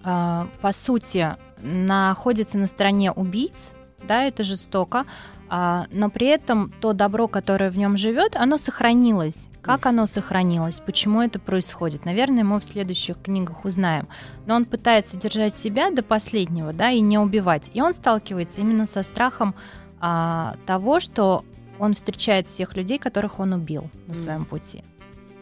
[0.02, 3.72] по сути, находится на стороне убийц,
[4.06, 5.04] да, это жестоко,
[5.48, 9.48] а, но при этом то добро, которое в нем живет, оно сохранилось.
[9.62, 10.80] Как оно сохранилось?
[10.80, 12.04] Почему это происходит?
[12.04, 14.08] Наверное, мы в следующих книгах узнаем.
[14.46, 17.70] Но он пытается держать себя до последнего, да, и не убивать.
[17.74, 19.54] И он сталкивается именно со страхом
[20.00, 21.44] а, того, что
[21.78, 24.84] он встречает всех людей, которых он убил на своем пути.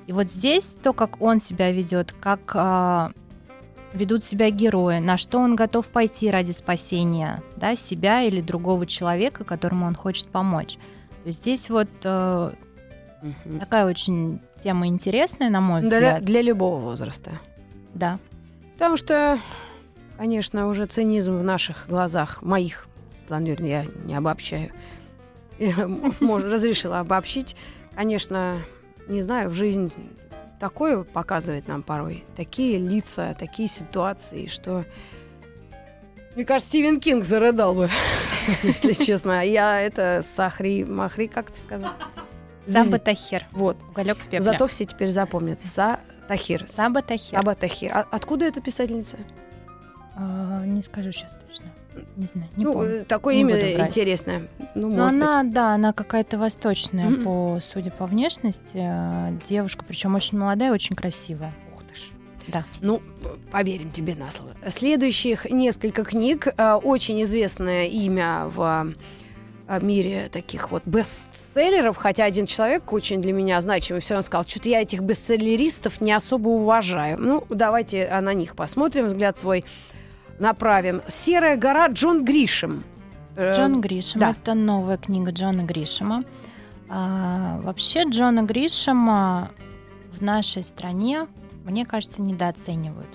[0.06, 3.12] И вот здесь то, как он себя ведет, как а,
[3.92, 9.44] ведут себя герои, на что он готов пойти ради спасения да, себя или другого человека,
[9.44, 10.74] которому он хочет помочь.
[11.22, 12.52] То есть здесь вот э,
[13.22, 13.58] Мгм.
[13.60, 16.24] такая очень тема интересная, на мой Для, взгляд.
[16.24, 17.40] для любого возраста.
[17.94, 18.18] Да.
[18.74, 19.38] Потому что,
[20.18, 22.86] конечно, уже цинизм в наших глазах, моих,
[23.30, 24.70] Юрьевна, я не обобщаю,
[26.20, 27.56] разрешила обобщить.
[27.94, 28.60] Конечно,
[29.08, 29.90] не знаю, в жизнь
[30.58, 32.24] такое показывает нам порой.
[32.36, 34.84] Такие лица, такие ситуации, что...
[36.34, 37.88] Мне кажется, Стивен Кинг зарыдал бы,
[38.62, 39.40] если честно.
[39.40, 41.92] А Я это Сахри Махри, как ты сказал?
[42.66, 43.44] Саба Тахир.
[43.52, 43.76] Вот.
[43.90, 44.42] Уголек в пепле.
[44.42, 45.62] Зато все теперь запомнят.
[45.62, 46.68] Са Тахир.
[46.68, 47.38] Саба Тахир.
[47.38, 47.92] Саба Тахир.
[47.96, 49.18] А откуда эта писательница?
[50.16, 51.66] А, не скажу сейчас точно.
[52.16, 52.88] Не знаю, не ну, помню.
[53.00, 54.48] э, такое Не имя интересное.
[54.74, 57.22] Ну, Но она, да, она какая-то восточная, Мгм.
[57.24, 58.76] по, судя по внешности.
[58.76, 61.52] э, Девушка, причем очень молодая, очень красивая.
[61.70, 61.74] быть.
[61.76, 62.02] Ух ты ж.
[62.48, 62.64] Да.
[62.80, 63.00] Ну,
[63.50, 64.52] поверим тебе на слово.
[64.68, 66.48] Следующих несколько книг.
[66.56, 68.94] э, Очень известное имя в
[69.82, 74.68] мире таких вот бестселлеров, хотя один человек очень для меня значимый все равно сказал, что-то
[74.68, 77.16] я этих бестселлеристов не особо уважаю.
[77.20, 79.64] Ну, давайте на них посмотрим, взгляд свой
[80.38, 81.02] направим.
[81.06, 82.84] «Серая гора» Джон Гришем.
[83.36, 84.20] Э, Джон Гришем.
[84.20, 84.30] да.
[84.30, 86.24] Это новая книга Джона Гришема.
[86.88, 89.50] А, вообще Джона Гришема
[90.12, 91.26] в нашей стране,
[91.64, 93.08] мне кажется, недооценивают.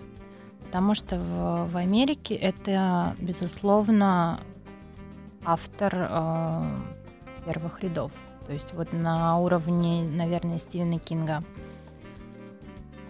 [0.66, 4.40] Потому что в, в Америке это, безусловно,
[5.44, 6.64] автор э,
[7.46, 8.12] первых рядов.
[8.48, 11.44] То есть вот на уровне, наверное, Стивена Кинга.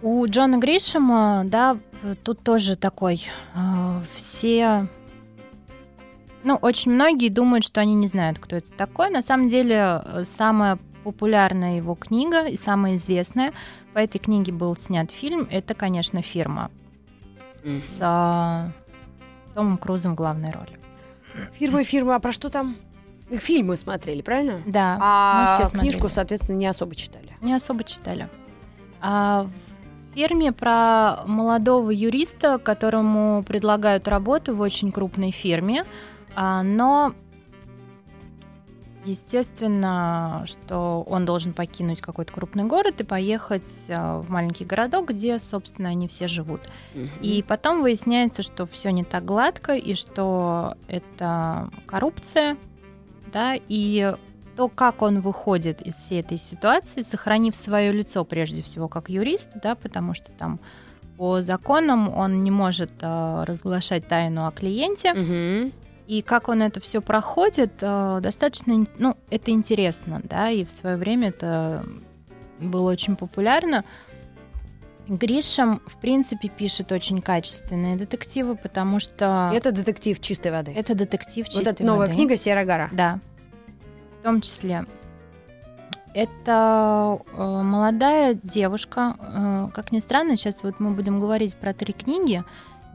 [0.02, 1.78] У Джона Гришема, да,
[2.24, 4.88] тут тоже такой, э, все
[6.44, 9.10] ну, очень многие думают, что они не знают, кто это такой.
[9.10, 13.52] На самом деле, э, самая популярная его книга и самая известная,
[13.92, 16.70] по этой книге был снят фильм, это, конечно, «Фирма»
[17.64, 18.70] с а,
[19.54, 20.78] Томом Крузом в главной роли.
[21.54, 22.76] Фирма, фирма, а про что там?
[23.30, 24.62] Фильмы смотрели, правильно?
[24.66, 25.92] Да, А мы все смотрели.
[25.92, 27.36] книжку, соответственно, не особо читали.
[27.40, 28.28] не особо читали.
[29.00, 29.46] А
[30.14, 35.84] фирме про молодого юриста, которому предлагают работу в очень крупной фирме,
[36.34, 37.14] а, но
[39.04, 45.38] естественно, что он должен покинуть какой-то крупный город и поехать а, в маленький городок, где,
[45.38, 46.60] собственно, они все живут.
[47.20, 52.56] И потом выясняется, что все не так гладко, и что это коррупция,
[53.32, 54.14] да, и
[54.56, 59.48] то, как он выходит из всей этой ситуации, сохранив свое лицо прежде всего как юрист,
[59.62, 60.60] да, потому что там
[61.16, 65.72] по законам он не может а, разглашать тайну о клиенте, Мгм.
[66.06, 70.96] и как он это все проходит, э, достаточно, ну, это интересно, да, и в свое
[70.96, 71.84] время это
[72.58, 73.84] было очень популярно.
[75.08, 80.72] Гришем, в принципе, пишет очень качественные детективы, потому что Это детектив чистой воды.
[80.76, 82.14] это детектив вот чистой это новая воды.
[82.18, 82.88] книга «Серая гора».
[82.92, 83.18] Да,
[84.22, 84.84] в том числе.
[86.14, 89.16] Это э, молодая девушка.
[89.18, 92.44] э, как ни странно, сейчас вот мы будем говорить про три книги.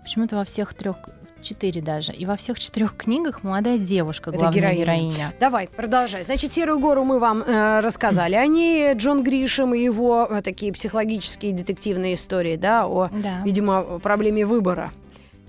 [0.03, 0.97] Почему-то во всех трех,
[1.41, 2.13] четыре даже.
[2.13, 4.81] И во всех четырех книгах молодая девушка, Это главная героиня.
[4.83, 5.33] героиня.
[5.39, 6.23] Давай, продолжай.
[6.23, 8.35] Значит, «Серую гору» мы вам э, рассказали.
[8.35, 13.41] Они, Джон Гришем и его э, такие психологические детективные истории, да, о, Да.
[13.43, 14.91] видимо, проблеме выбора.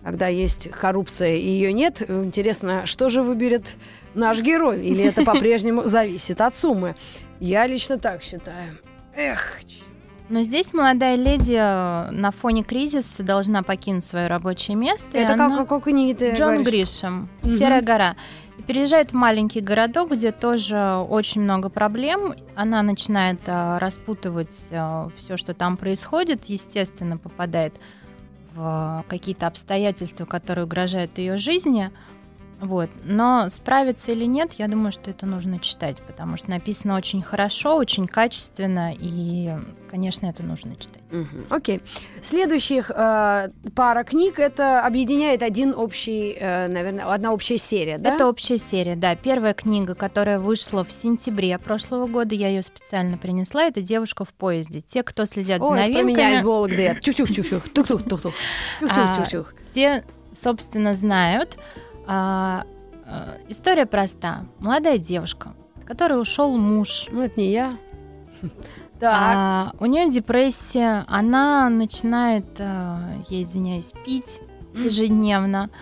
[0.02, 3.76] Когда есть коррупция и ее нет, э, интересно, что же выберет
[4.18, 4.84] наш герой?
[4.86, 6.94] Или это по-прежнему зависит от суммы?
[7.40, 8.78] Я лично так считаю.
[9.14, 9.58] Эх,
[10.28, 15.08] Но здесь молодая леди э, на фоне кризиса должна покинуть свое рабочее место.
[15.16, 16.66] это она- как, какой книги ты Джон говоришь?
[16.68, 17.52] Гришем, Мгм.
[17.52, 18.16] Серая гора.
[18.58, 22.34] И переезжает в маленький городок, где тоже очень много проблем.
[22.56, 26.44] Она начинает а, распутывать все, что там происходит.
[26.46, 27.74] Естественно, попадает
[28.54, 31.90] в какие-то обстоятельства, которые угрожают ее жизни.
[32.60, 32.90] Вот.
[33.04, 37.76] Но справиться или нет, я думаю, что это нужно читать, потому что написано очень хорошо,
[37.76, 39.50] очень качественно, и,
[39.90, 41.02] конечно, это нужно читать.
[41.10, 41.80] Мгм, Окей.
[42.22, 48.14] Следующих э, пара книг это объединяет один общий, э, наверное, одна общая серия, да?
[48.14, 49.14] Это общая серия, да.
[49.14, 54.32] Первая книга, которая вышла в сентябре прошлого года, я ее специально принесла, это «Девушка в
[54.34, 54.80] поезде».
[54.80, 56.98] Те, кто следят Ой, за это про меня из новинками, Вологды.
[57.02, 57.68] Чух-чух-чух-чух.
[57.70, 58.34] Тух-тух-тух-тух.
[58.82, 59.54] А, Чух-чух-чух-чух.
[59.72, 61.56] те, собственно, знают.
[62.10, 62.64] А,
[63.04, 64.46] а, история проста.
[64.58, 65.54] Молодая девушка,
[65.86, 67.06] которой ушел муж.
[67.12, 67.78] Ну, это не я.
[69.00, 69.14] Так.
[69.16, 74.40] А, у нее депрессия, она начинает, а, я извиняюсь, пить
[74.74, 75.70] ежедневно.
[75.70, 75.72] Ну,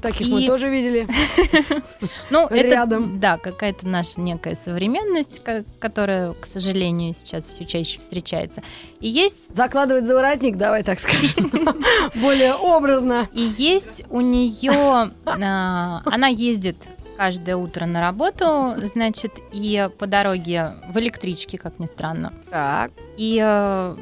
[0.00, 1.06] Таких мы и- тоже видели.
[2.30, 5.42] Ну, это, да, какая-то наша некая современность,
[5.78, 8.62] которая, к сожалению, сейчас все чаще встречается.
[9.00, 11.50] И есть, Закладывать за воротник, давай так скажем.
[12.14, 13.28] Более образно.
[13.32, 16.76] и есть у нее, она ездит
[17.16, 22.32] каждое утро на работу, значит, и по дороге в электричке, как ни странно.
[22.50, 22.90] Так.
[23.16, 23.96] И э,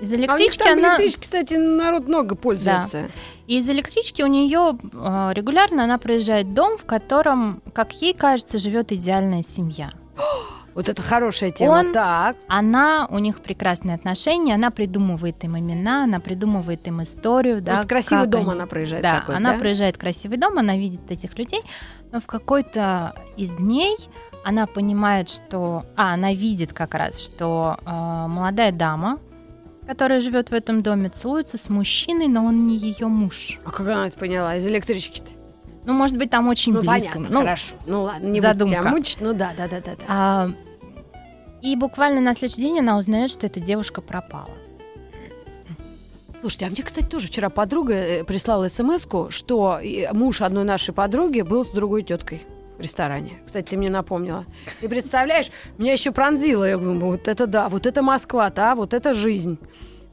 [0.00, 0.90] из А у них электрички там она...
[0.96, 3.08] электрички, кстати, народ много пользуется.
[3.52, 8.56] И из электрички у нее э, регулярно она проезжает дом, в котором, как ей кажется,
[8.56, 9.90] живет идеальная семья.
[10.74, 11.70] Вот это хорошая тема.
[11.80, 12.36] Он- Так.
[12.48, 17.60] Она, у них прекрасные отношения, она придумывает им имена, она придумывает им историю.
[17.60, 19.58] да, красивый дом они- она проезжает Да, такой, она да?
[19.58, 21.60] проезжает красивый дом, она видит этих людей,
[22.10, 23.96] но в какой-то из дней
[24.44, 25.84] она понимает, что...
[25.94, 27.90] А, она видит как раз, что э,
[28.28, 29.18] молодая дама,
[29.92, 33.58] которая живет в этом доме, целуется с мужчиной, но он не ее муж.
[33.62, 34.56] А как она это поняла?
[34.56, 35.28] Из электрички-то?
[35.84, 37.10] Ну, может быть, там очень Ну, близко.
[37.10, 37.74] понятно, Ну, хорошо.
[37.84, 38.76] Ну, ладно, не задумка.
[38.76, 39.18] буду тебя мучить.
[39.20, 39.92] Ну, да, да, да, да.
[39.94, 40.04] да.
[40.08, 40.50] а,
[41.60, 44.48] и буквально на следующий день она узнает, что эта девушка пропала.
[46.40, 50.94] Слушайте, а мне, кстати, тоже вчера подруга э, прислала смс что э, муж одной нашей
[50.94, 52.42] подруги был с другой теткой
[52.82, 53.40] ресторане.
[53.46, 54.44] Кстати, ты мне напомнила.
[54.80, 56.64] И представляешь, меня еще пронзило.
[56.64, 59.58] Я думаю, вот это да, вот это Москва-то, а, вот это жизнь.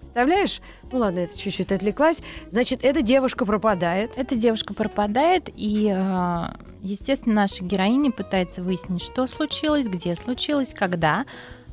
[0.02, 0.62] Представляешь?
[0.92, 2.22] Ну ладно, это чуть-чуть отвлеклась.
[2.52, 4.12] Значит, эта девушка пропадает.
[4.16, 6.46] Эта девушка пропадает, и, э,
[6.82, 11.26] естественно, наша героиня пытается выяснить, что случилось, где случилось, когда.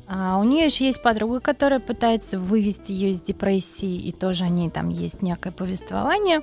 [0.07, 4.49] А у нее еще есть подруга, которая пытается вывести ее из депрессии, и тоже о
[4.49, 6.41] ней там есть некое повествование.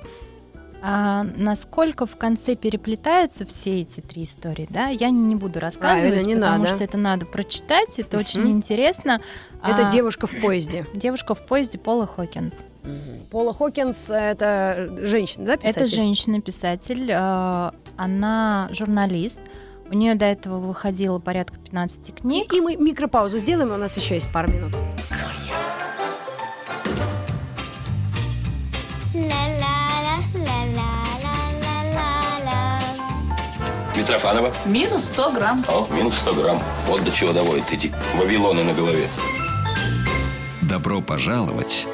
[0.87, 6.35] А насколько в конце переплетаются все эти три истории, да, я не буду рассказывать, не
[6.35, 6.75] потому надо.
[6.75, 9.19] что это надо прочитать, это очень интересно.
[9.63, 10.85] Это А, девушка в поезде.
[10.93, 12.53] девушка в поезде Пола Хокинс.
[13.31, 15.81] Пола Хокинс– это женщина, да, писатель?
[15.81, 19.39] Это женщина-писатель, э, она журналист.
[19.89, 22.53] У нее до этого выходило порядка 15 И, книг.
[22.53, 24.75] и мы микропаузу сделаем, у нас еще есть пару минут.
[34.05, 34.53] Митрофанова.
[34.67, 35.65] Минус 100 грамм.
[35.67, 36.59] О, минус 100 грамм.
[36.85, 39.07] Вот до чего доводят эти вавилоны на голове.
[40.61, 41.87] Добро пожаловать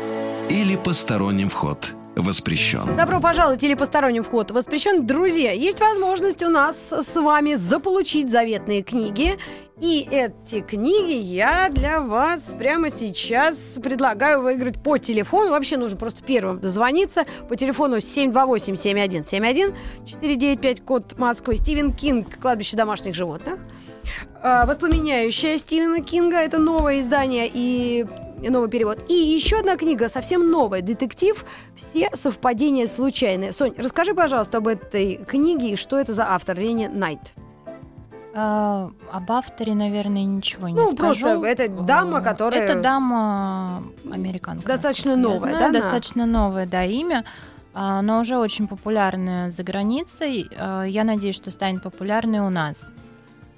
[0.50, 2.96] или посторонним вход воспрещен.
[2.98, 5.06] Добро пожаловать или посторонним вход воспрещен.
[5.06, 9.38] Друзья, есть возможность у нас с вами заполучить заветные книги.
[9.80, 15.50] И эти книги я для вас прямо сейчас предлагаю выиграть по телефону.
[15.52, 21.56] Вообще нужно просто первым дозвониться по телефону 728-7171, 495 код Москвы.
[21.58, 23.58] Стивен Кинг «Кладбище домашних животных».
[24.44, 26.38] А, «Воспламеняющая» Стивена Кинга.
[26.38, 28.06] Это новое издание и
[28.50, 29.00] новый перевод.
[29.10, 33.52] И еще одна книга, совсем новая, детектив «Все совпадения случайные».
[33.52, 37.20] Сонь, расскажи, пожалуйста, об этой книге и что это за автор Ренни Найт.
[38.34, 41.26] Э, об авторе, наверное, ничего не Ну, скажу.
[41.26, 44.66] просто это дама, которая- Это дама американка.
[44.66, 45.74] Достаточно новая, знаю, да, она?
[45.80, 47.26] Достаточно новое, да, имя.
[47.74, 50.50] А, но уже очень популярная за границей.
[50.58, 52.92] А, Я надеюсь, что станет популярной у нас.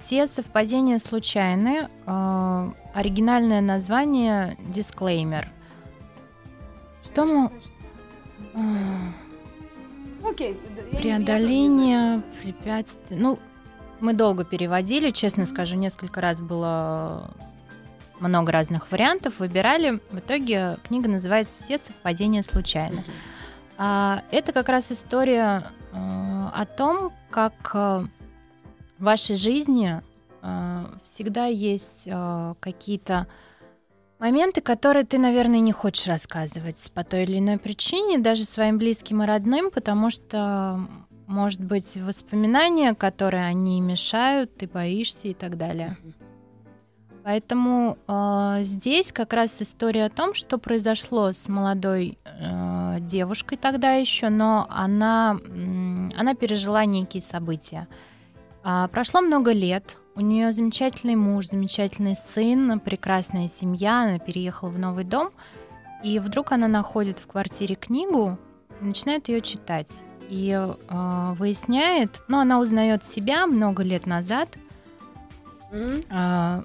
[0.04, 1.88] Все совпадения случайны.
[2.04, 5.50] А, Оригинальное название «Дисклеймер».
[7.02, 7.50] Что мы...
[10.22, 10.60] Окей.
[10.92, 13.16] Преодоление препятствий.
[13.16, 13.38] Ну,
[14.00, 17.30] мы долго переводили, честно скажу, несколько раз было
[18.20, 20.00] много разных вариантов, выбирали.
[20.10, 23.02] В итоге книга называется «Все совпадения случайны».
[23.78, 28.04] А, это как раз история э, о том, как э,
[29.04, 30.00] в вашей жизни
[30.40, 33.26] э, всегда есть э, какие-то
[34.18, 39.22] моменты, которые ты, наверное, не хочешь рассказывать по той или иной причине, даже своим близким
[39.22, 40.88] и родным, потому что,
[41.26, 45.98] может быть, воспоминания, которые они мешают, ты боишься и так далее.
[47.24, 53.92] Поэтому э, здесь как раз история о том, что произошло с молодой э, девушкой тогда
[53.92, 55.38] еще, но она,
[56.16, 57.86] она пережила некие события.
[58.66, 64.78] А, прошло много лет, у нее замечательный муж, замечательный сын, прекрасная семья, она переехала в
[64.78, 65.30] новый дом,
[66.02, 68.38] и вдруг она находит в квартире книгу
[68.80, 69.90] и начинает ее читать.
[70.30, 74.48] И э, выясняет, ну, она узнает себя много лет назад,
[75.70, 76.04] Мгм.
[76.10, 76.64] а,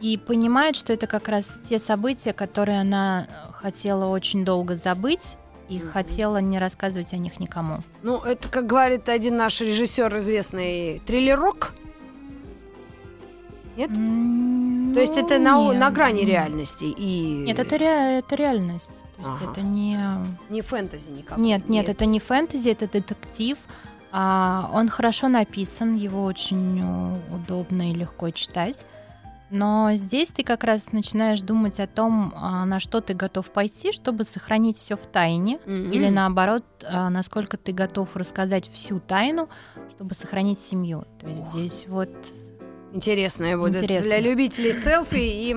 [0.00, 5.36] и понимает, что это как раз те события, которые она э, хотела очень долго забыть
[5.68, 5.90] и Мгм.
[5.92, 7.78] хотела не рассказывать о них никому.
[8.02, 11.74] Ну, это, как говорит один наш режиссер известный, триллерок.
[13.76, 13.90] Нет?
[13.90, 16.28] То есть это на, на грани нет.
[16.28, 18.90] реальности и Нет, это, ре- это реальность.
[19.16, 19.50] То есть Ага.
[19.52, 19.98] это не...
[20.48, 21.38] не фэнтези никак.
[21.38, 23.56] Нет, нет, это не фэнтези, это детектив.
[24.10, 28.84] А, он хорошо написан, его очень э, удобно и легко читать.
[29.50, 33.92] Но здесь ты как раз начинаешь думать о том, а, на что ты готов пойти,
[33.92, 35.58] чтобы сохранить все в тайне.
[35.64, 35.92] Мгм.
[35.92, 39.48] Или наоборот, а, насколько ты готов рассказать всю тайну,
[39.90, 41.04] чтобы сохранить семью.
[41.20, 42.10] То есть здесь вот
[42.92, 44.08] Интересное будет Интересно.
[44.08, 45.56] для любителей селфи и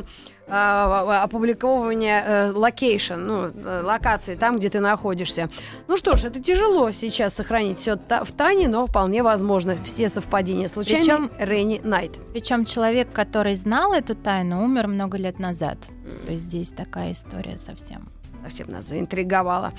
[0.52, 5.50] опубликовывания э, location, ну, э, локации, там, где ты находишься.
[5.88, 9.78] Ну что ж, это тяжело сейчас сохранить все в тайне, но вполне возможно.
[9.84, 11.06] Все совпадения случайные.
[11.06, 12.12] Причём- Ренни Найт.
[12.34, 15.78] Причем человек, который знал эту тайну, умер много лет назад.
[16.26, 18.10] То есть здесь такая история совсем.
[18.44, 19.72] Совсем нас заинтриговала.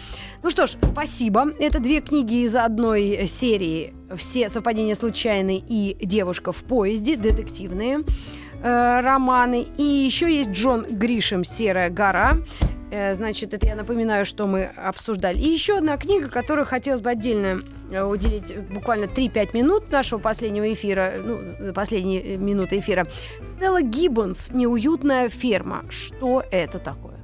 [0.42, 1.50] Ну что ж, спасибо.
[1.58, 3.92] Это две книги из одной серии.
[4.16, 8.04] Все совпадения случайные и девушка в поезде, детективные
[8.62, 9.66] э, романы.
[9.76, 12.38] И еще есть Джон Гришем «Серая гора».
[12.90, 15.38] Э, Значит, это я напоминаю, что мы обсуждали.
[15.38, 17.60] И еще одна книга, которую хотелось бы отдельно
[17.90, 23.06] э, уделить буквально 3-5 минут нашего последнего эфира, ну, последние минуты эфира.
[23.46, 25.84] Стелла Гиббонс «Неуютная ферма».
[25.90, 27.16] Что это такое?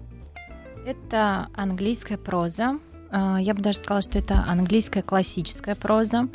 [0.87, 2.79] Это английская проза.
[3.13, 6.29] Я бы даже сказала, что это английская классическая проза.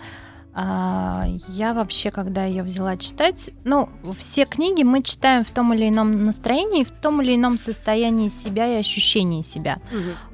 [0.56, 5.90] А, Я вообще, когда ее взяла читать, ну, все книги мы читаем в том или
[5.90, 9.80] ином настроении, в том или ином состоянии себя и ощущении себя.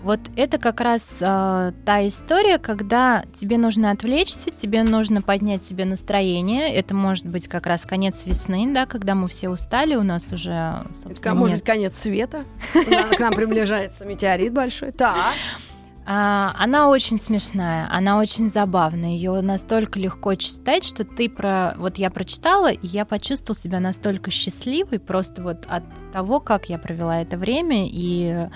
[0.02, 5.86] Вот это как раз а, та история, когда тебе нужно отвлечься, тебе нужно поднять себе
[5.86, 6.74] настроение.
[6.74, 10.52] Это может быть как раз конец весны, да, когда мы все устали, у нас уже,
[10.52, 12.44] Это, собственно, может быть, конец света.
[12.74, 14.92] К нам приближается метеорит большой.
[14.92, 15.36] Так.
[16.12, 19.12] А, она очень смешная, она очень забавная.
[19.12, 21.76] Ее настолько легко читать, что ты про...
[21.78, 26.80] Вот я прочитала, и я почувствовала себя настолько счастливой просто вот от того, как я
[26.80, 28.50] провела это время и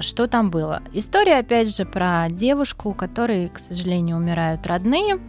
[0.00, 0.82] что там было.
[0.92, 5.20] История, опять же, про девушку, у которой, к сожалению, умирают родные,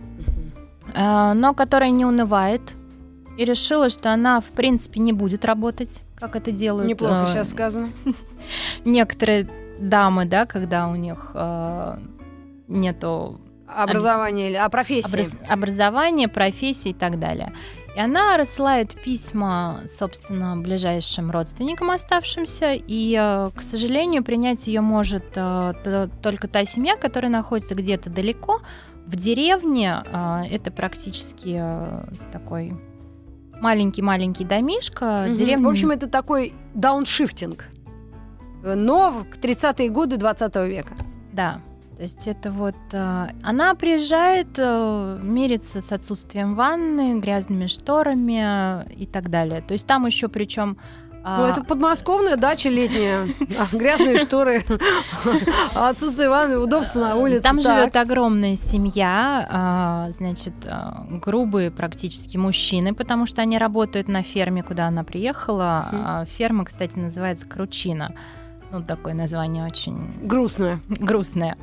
[0.95, 2.73] а, но которая не унывает
[3.38, 7.49] и решила, что она, в принципе, не будет работать, как это делают Неплохо э, сейчас
[7.51, 7.89] сказано.
[8.86, 9.47] некоторые
[9.80, 11.97] дамы, да, когда у них э,
[12.67, 14.55] нету Образование или...
[14.55, 15.07] А профессия?
[15.07, 17.53] образ- образования, профессии и так далее.
[17.95, 25.26] И она рассылает письма, собственно, ближайшим родственникам оставшимся, и, э, к сожалению, принять ее может
[25.36, 28.61] э, только та семья, которая находится где-то далеко,
[29.05, 30.03] в деревне.
[30.05, 32.74] э, Это практически э, такой
[33.62, 35.26] маленький-маленький домишко.
[35.28, 35.36] Мгм.
[35.36, 35.66] Деревня...
[35.66, 37.66] В общем, это такой дауншифтинг.
[38.64, 40.93] Но в 30-е годы 20 века.
[41.32, 41.62] Да.
[41.95, 49.05] То есть это вот э, она приезжает, э, мирится с отсутствием ванны, грязными шторами и
[49.05, 49.62] так далее.
[49.62, 50.78] То есть там еще причем
[51.24, 53.28] Ну, это подмосковная дача летняя.
[53.57, 54.63] А, Грязные шторы,
[55.76, 57.41] а отсутствие ванны, удобство на улице.
[57.41, 64.24] Там живет огромная семья, а, значит, а, грубые практически мужчины, потому что они работают на
[64.24, 65.89] ферме, куда она приехала.
[65.91, 68.13] А Ферма, кстати, называется Кручина.
[68.72, 70.80] Ну, такое название очень Грустная.
[70.88, 71.57] грустная.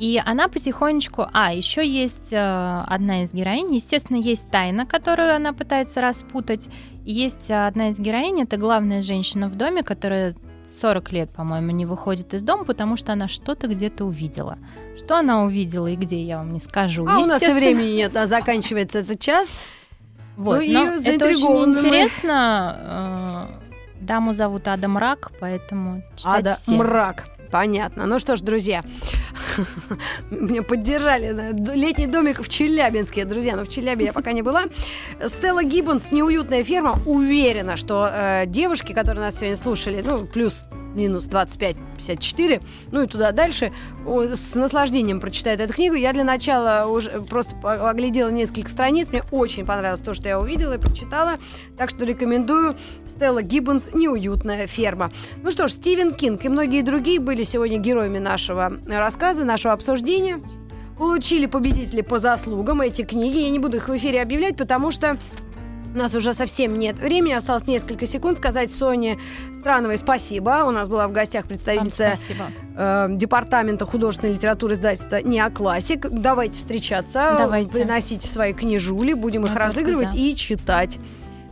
[0.00, 1.26] И она потихонечку...
[1.34, 3.74] А, еще есть э, одна из героинь.
[3.74, 6.70] Естественно, есть тайна, которую она пытается распутать.
[7.04, 10.34] И есть э, одна из героинь, это главная женщина в доме, которая
[10.70, 14.56] 40 лет, по-моему, не выходит из дома, потому что она что-то где-то увидела.
[14.96, 17.06] Что она увидела и где, я вам не скажу.
[17.06, 19.52] А у нас и времени нет, а заканчивается этот час.
[20.36, 21.88] Вот, Ну но это очень заинтригованные мы.
[21.88, 23.58] интересно.
[23.60, 23.70] Э,
[24.00, 26.72] Даму зовут Ада Мрак, поэтому читать Ада все.
[26.72, 27.28] мрак.
[27.50, 28.06] Понятно.
[28.06, 28.84] Ну что ж, друзья,
[30.30, 31.34] меня поддержали.
[31.74, 33.24] Летний домик в Челябинске.
[33.24, 34.64] Друзья, но в Челябе я пока не была.
[35.26, 37.00] Стелла Гиббонс «Неуютная ферма».
[37.06, 40.64] Уверена, что э, девушки, которые нас сегодня слушали, ну, плюс
[40.94, 43.72] минус 25-54, ну и туда дальше,
[44.06, 45.94] с наслаждением прочитают эту книгу.
[45.94, 49.08] Я для начала уже просто оглядела несколько страниц.
[49.10, 51.38] Мне очень понравилось то, что я увидела и прочитала.
[51.76, 52.76] Так что рекомендую
[53.06, 55.10] Стелла Гиббонс «Неуютная ферма».
[55.42, 60.40] Ну что ж, Стивен Кинг и многие другие были сегодня героями нашего рассказа, нашего обсуждения.
[60.98, 63.38] Получили победители по заслугам эти книги.
[63.38, 65.18] Я не буду их в эфире объявлять, потому что
[65.94, 67.32] у нас уже совсем нет времени.
[67.32, 69.18] Осталось несколько секунд сказать Соне
[69.58, 70.64] Страновой спасибо.
[70.66, 72.14] У нас была в гостях представительница
[72.76, 76.08] э, департамента художественной литературы издательства «Неоклассик».
[76.10, 77.70] Давайте встречаться, Давайте.
[77.72, 80.98] приносите свои книжули, будем их Я разыгрывать и читать.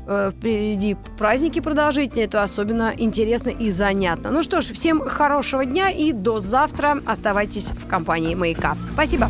[0.07, 4.31] Э, Впереди праздники продолжительные, это особенно интересно и занятно.
[4.31, 7.03] Ну что ж, всем хорошего дня и до завтра.
[7.05, 8.77] Оставайтесь в компании «Маяка».
[8.91, 9.29] Спасибо.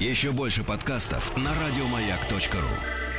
[0.00, 3.09] Еще больше подкастов на радиомаяк.ру.